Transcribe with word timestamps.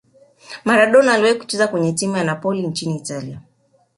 maradona 0.65 1.13
aliwahi 1.13 1.35
kucheza 1.39 1.67
kwenye 1.67 1.93
timu 1.93 2.17
ya 2.17 2.23
napoli 2.23 2.63
ya 2.63 2.69
nchini 2.69 2.95
italia 2.95 3.41